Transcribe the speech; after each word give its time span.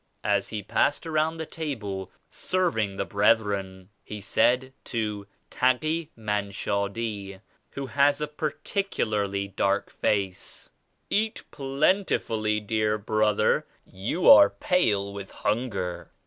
As 0.23 0.49
he 0.49 0.63
passed 0.63 1.05
around 1.05 1.37
the 1.37 1.45
table 1.45 2.09
serving 2.31 2.95
the 2.97 3.05
brethren, 3.05 3.89
he 4.03 4.19
said 4.19 4.73
to 4.85 5.27
Taki 5.51 6.09
Mun 6.15 6.49
shadi 6.49 7.39
who 7.73 7.85
has 7.85 8.19
a 8.19 8.25
particularly 8.27 9.47
dark 9.49 9.91
face, 9.91 10.69
"Eat 11.11 11.43
plentifully 11.51 12.59
dear 12.59 12.97
brother; 12.97 13.67
you 13.85 14.27
are 14.27 14.49
pale 14.49 15.13
with 15.13 15.29
hunger." 15.29 16.09